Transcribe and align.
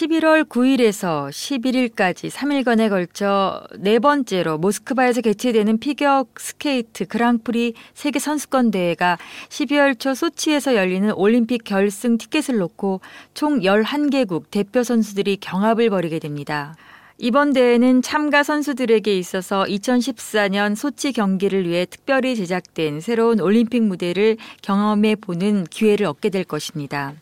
11월 0.00 0.48
9일에서 0.48 1.28
11일까지 1.28 2.30
3일간에 2.30 2.88
걸쳐 2.88 3.66
네 3.78 3.98
번째로 3.98 4.56
모스크바에서 4.56 5.20
개최되는 5.20 5.78
피겨 5.78 6.24
스케이트 6.38 7.06
그랑프리 7.06 7.74
세계 7.92 8.18
선수권 8.18 8.70
대회가 8.70 9.18
12월 9.50 9.98
초 9.98 10.14
소치에서 10.14 10.74
열리는 10.74 11.12
올림픽 11.12 11.64
결승 11.64 12.16
티켓을 12.16 12.56
놓고 12.56 13.02
총 13.34 13.60
11개국 13.60 14.44
대표 14.50 14.82
선수들이 14.82 15.36
경합을 15.36 15.90
벌이게 15.90 16.18
됩니다. 16.18 16.76
이번 17.22 17.52
대회는 17.52 18.00
참가 18.00 18.42
선수들에게 18.42 19.14
있어서 19.18 19.64
2014년 19.64 20.74
소치 20.74 21.12
경기를 21.12 21.68
위해 21.68 21.84
특별히 21.84 22.34
제작된 22.34 23.02
새로운 23.02 23.40
올림픽 23.40 23.82
무대를 23.82 24.38
경험해 24.62 25.16
보는 25.16 25.64
기회를 25.64 26.06
얻게 26.06 26.30
될 26.30 26.44
것입니다. 26.44 27.12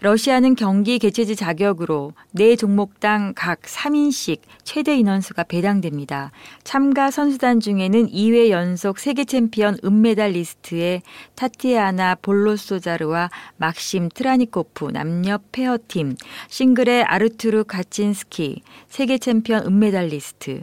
러시아는 0.00 0.56
경기 0.56 0.98
개최지 0.98 1.36
자격으로 1.36 2.14
네 2.32 2.56
종목당 2.56 3.32
각 3.36 3.62
3인씩 3.62 4.40
최대 4.64 4.96
인원수가 4.96 5.44
배당됩니다. 5.44 6.32
참가 6.64 7.12
선수단 7.12 7.60
중에는 7.60 8.08
2회 8.08 8.48
연속 8.50 8.98
세계 8.98 9.24
챔피언 9.24 9.78
은메달리스트인 9.84 11.02
타티아나 11.36 12.16
볼로소자르와 12.16 13.30
막심 13.58 14.08
트라니코프 14.12 14.90
남녀 14.90 15.38
페어팀, 15.52 16.16
싱글의 16.48 17.04
아르투르 17.04 17.62
가친스키, 17.62 18.62
세계 18.88 19.16
챔피언 19.16 19.43
은메달리스트, 19.52 20.62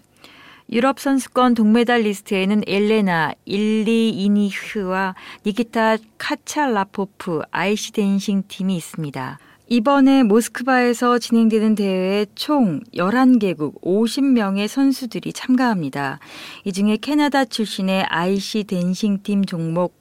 유럽 0.72 1.00
선수권 1.00 1.54
동메달리스트에는 1.54 2.64
엘레나 2.66 3.34
일리이니흐와 3.44 5.16
니키타 5.46 5.98
카찰라포프 6.18 7.42
아이스 7.52 7.92
댄싱 7.92 8.44
팀이 8.48 8.78
있습니다. 8.78 9.38
이번에 9.68 10.24
모스크바에서 10.24 11.18
진행되는 11.20 11.76
대회에 11.76 12.26
총 12.36 12.82
11개국 12.94 13.82
50명의 13.82 14.68
선수들이 14.68 15.32
참가합니다. 15.32 16.20
이 16.66 16.74
중에 16.74 16.98
캐나다 16.98 17.46
출신의 17.46 18.04
아이스 18.04 18.66
댄싱 18.66 19.24
팀 19.24 19.46
종목 19.46 19.98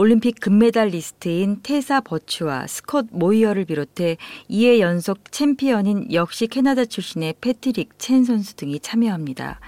올림픽 0.00 0.40
금메달리스트인 0.40 1.58
테사 1.62 2.00
버추와 2.00 2.66
스콧 2.66 3.08
모이어를 3.10 3.66
비롯해 3.66 4.16
2회 4.48 4.78
연속 4.78 5.30
챔피언인 5.30 6.10
역시 6.14 6.46
캐나다 6.46 6.86
출신의 6.86 7.34
패트릭 7.42 7.98
첸 7.98 8.24
선수 8.24 8.56
등이 8.56 8.80
참여합니다. 8.80 9.60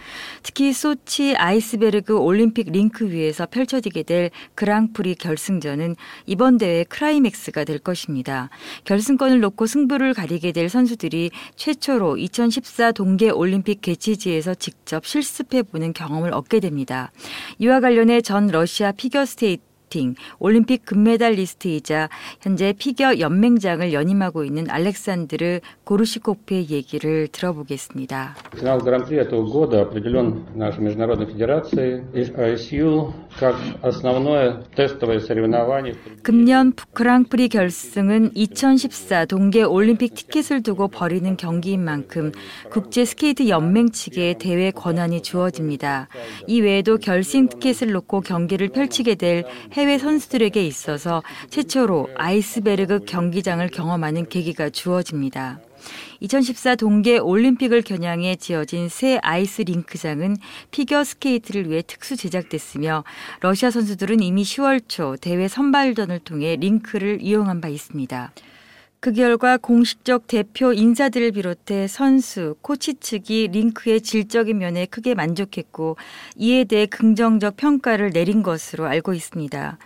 특히 0.43 0.73
소치 0.73 1.37
아이스베르그 1.37 2.17
올림픽 2.17 2.73
링크 2.73 3.11
위에서 3.11 3.45
펼쳐지게 3.45 4.05
될 4.05 4.31
그랑프리 4.55 5.17
결승전은 5.17 5.97
이번 6.25 6.57
대회 6.57 6.85
크라이맥스가 6.85 7.65
될 7.65 7.79
것입니다. 7.79 8.49
결승권을 8.87 9.41
놓고 9.41 9.67
승부를 9.67 10.15
가리게 10.15 10.53
될 10.53 10.71
선수들이 10.71 11.31
최초로 11.57 12.17
2014 12.17 12.93
동계 12.93 13.29
올림픽 13.29 13.83
개최지에서 13.83 14.55
직접 14.55 15.05
실습해 15.05 15.63
보는 15.63 15.93
경험을 15.93 16.33
얻게 16.33 16.59
됩니다. 16.59 17.13
이와 17.59 17.81
관련해 17.81 18.23
전 18.23 18.47
러시아 18.47 18.93
피겨스테이트 18.93 19.72
슈팅 19.92 20.16
올림픽 20.40 20.86
금메달리스트이자 20.86 22.10
현재 22.42 22.74
피겨 22.78 23.20
연맹장을 23.20 23.94
연임하고 23.94 24.44
있는 24.44 24.70
알렉산드르 24.70 25.62
고르시코프의 25.84 26.70
얘기를 26.70 27.28
들어보겠습니다. 27.32 28.36
Финал 28.56 28.80
Гран-при 28.80 29.18
этого 29.18 29.44
года 29.44 29.82
определен 29.82 30.46
нашей 30.56 30.82
международной 30.82 31.28
федерацией 31.28 32.04
ISU 32.14 33.14
как 33.40 33.56
основное 33.82 34.64
тестовое 34.76 35.20
соревнование. 35.20 35.96
금년 36.24 36.74
그랑프리 36.94 37.50
결승은 37.50 38.32
2014 38.36 39.26
동계 39.26 39.64
올림픽 39.64 40.14
티켓을 40.16 40.64
두고 40.64 40.88
벌이는 40.90 41.38
경기인 41.38 41.84
만큼 41.84 42.32
국제 42.70 43.06
스케이트 43.06 43.48
연맹 43.48 43.92
측에 43.92 44.36
대회 44.40 44.72
권한이 44.72 45.22
주어집니다. 45.22 46.10
이 46.48 46.62
외에도 46.62 46.98
결승 46.98 47.48
티켓을 47.48 47.92
놓고 47.92 48.22
경기를 48.22 48.70
펼치게 48.70 49.16
될 49.16 49.46
해외 49.78 49.81
선수들에게 49.99 50.65
있어서 50.67 51.23
최초로 51.51 52.11
아이스베르그 52.17 53.01
경기장을 53.07 53.67
경험하는 53.69 54.29
계기가 54.29 54.71
주어집니다. 54.71 55.61
2014 56.21 56.77
동계 56.77 57.19
올림픽을 57.19 57.83
겨냥해 57.83 58.37
지어진 58.37 58.89
새 58.89 59.19
아이스 59.23 59.63
링크장은 59.63 60.37
피겨 60.71 61.05
스케이트를 61.05 61.69
위해 61.69 61.83
특수 61.85 62.17
제작됐으며 62.17 63.05
러시아 63.41 63.71
선수들은 63.71 64.23
이미 64.23 64.43
10월 64.43 64.83
초 64.87 65.17
대회 65.21 65.49
선발전을 65.49 66.21
통해 66.21 66.57
링크를 66.57 67.19
이용한 67.21 67.61
바 67.61 67.69
있습니다. 67.69 68.33
그 69.03 69.13
결과 69.13 69.57
공식적 69.57 70.29
대표 70.29 70.73
인사들을 70.73 71.33
비롯해 71.33 71.89
선수, 71.89 72.55
코치 72.63 73.01
측이 73.01 73.49
링크의 73.51 74.01
질적인 74.01 74.59
면에 74.59 74.87
크게 74.87 75.17
만족했고 75.17 75.97
이에 76.37 76.63
대해 76.63 76.87
긍정적 76.87 77.57
평가를 77.57 78.11
내린 78.11 78.45
것으로 78.45 78.87
알고 78.87 79.13
있습니다. 79.13 79.77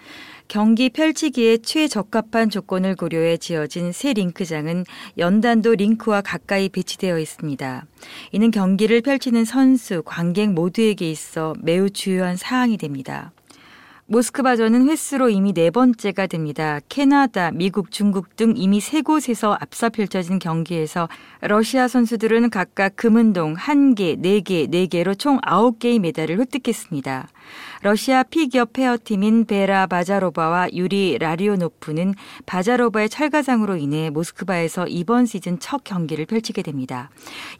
경기 0.48 0.90
펼치기에 0.90 1.56
최적합한 1.62 2.50
조건을 2.50 2.94
고려해 2.94 3.38
지어진 3.38 3.90
새 3.90 4.12
링크장은 4.12 4.84
연단도 5.16 5.76
링크와 5.76 6.20
가까이 6.20 6.68
배치되어 6.68 7.18
있습니다. 7.18 7.86
이는 8.32 8.50
경기를 8.50 9.00
펼치는 9.00 9.46
선수, 9.46 10.02
관객 10.04 10.52
모두에게 10.52 11.10
있어 11.10 11.54
매우 11.62 11.88
주요한 11.88 12.36
사항이 12.36 12.76
됩니다. 12.76 13.32
모스크바전은 14.08 14.88
횟수로 14.88 15.30
이미 15.30 15.52
네 15.52 15.70
번째가 15.72 16.28
됩니다. 16.28 16.78
캐나다, 16.88 17.50
미국, 17.50 17.90
중국 17.90 18.36
등 18.36 18.54
이미 18.56 18.80
세 18.80 19.02
곳에서 19.02 19.56
앞서 19.60 19.88
펼쳐진 19.88 20.38
경기에서 20.38 21.08
러시아 21.40 21.88
선수들은 21.88 22.50
각각 22.50 22.94
금은동 22.94 23.56
1개, 23.56 24.16
4개, 24.22 24.70
4개로 24.70 25.18
총 25.18 25.40
9개의 25.40 25.98
메달을 25.98 26.38
획득했습니다. 26.38 27.26
러시아 27.82 28.22
피겨 28.22 28.64
페어팀인 28.64 29.44
베라 29.46 29.86
바자로바와 29.86 30.68
유리 30.72 31.18
라리오노프는 31.18 32.14
바자로바의 32.46 33.08
찰과상으로 33.08 33.76
인해 33.76 34.10
모스크바에서 34.10 34.86
이번 34.88 35.26
시즌 35.26 35.58
첫 35.58 35.84
경기를 35.84 36.26
펼치게 36.26 36.62
됩니다. 36.62 37.10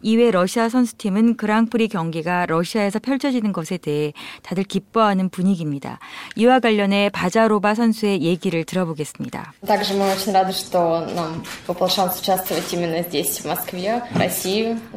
이외 0.02 0.30
러시아 0.30 0.68
선수팀은 0.68 1.36
그랑프리 1.36 1.88
경기가 1.88 2.46
러시아에서 2.46 2.98
펼쳐지는 2.98 3.52
것에 3.52 3.76
대해 3.76 4.12
다들 4.42 4.64
기뻐하는 4.64 5.28
분위기입니다. 5.28 5.98
이와 6.36 6.60
관련해 6.60 7.10
바자로바 7.10 7.74
선수의 7.74 8.22
얘기를 8.22 8.64
들어보겠습니다. 8.64 9.52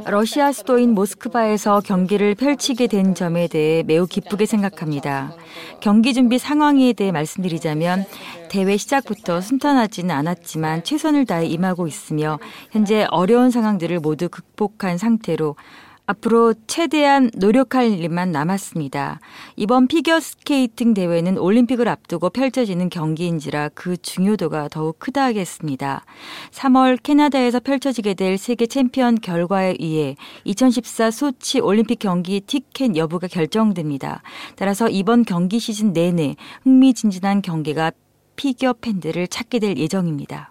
러시아 0.06 0.52
수도인 0.52 0.92
모스크바에서 0.92 1.82
경기를 1.82 2.36
펼치게 2.36 2.88
된 2.88 3.16
점에 3.16 3.48
대해 3.48 3.84
매우 3.84 4.08
기쁘게 4.08 4.46
생각합니다. 4.46 4.79
생각합니다. 4.80 5.32
경기 5.82 6.14
준비 6.14 6.40
상황에 6.40 6.94
대해 6.94 7.12
말씀드리자면 7.12 8.06
대회 8.50 8.78
시작부터 8.78 9.42
순탄하지는 9.42 10.14
않았지만 10.14 10.84
최선을 10.84 11.26
다해 11.26 11.46
임하고 11.48 11.88
있으며 11.88 12.40
현재 12.72 13.06
어려운 13.10 13.52
상황들을 13.52 14.00
모두 14.00 14.30
극복한 14.30 14.98
상태로 14.98 15.56
앞으로 16.10 16.56
최대한 16.66 17.30
노력할 17.36 17.92
일만 17.92 18.32
남았습니다. 18.32 19.20
이번 19.56 19.88
피겨스케이팅 19.88 20.96
대회는 20.96 21.38
올림픽을 21.38 21.88
앞두고 21.88 22.32
펼쳐지는 22.32 22.90
경기인지라 22.90 23.70
그 23.76 23.96
중요도가 23.96 24.70
더욱 24.70 24.98
크다 24.98 25.26
하겠습니다. 25.26 26.04
3월 26.50 26.98
캐나다에서 27.04 27.60
펼쳐지게 27.60 28.16
될 28.16 28.40
세계 28.40 28.66
챔피언 28.66 29.22
결과에 29.22 29.76
의해 29.80 30.16
2014 30.46 31.12
소치 31.12 31.60
올림픽 31.60 32.00
경기 32.00 32.42
티켓 32.42 32.96
여부가 32.96 33.28
결정됩니다. 33.28 34.24
따라서 34.56 34.90
이번 34.90 35.24
경기 35.24 35.60
시즌 35.60 35.94
내내 35.94 36.38
흥미진진한 36.64 37.44
경기가 37.44 37.92
피겨 38.36 38.74
팬들을 38.74 39.28
찾게 39.28 39.60
될 39.60 39.78
예정입니다. 39.78 40.50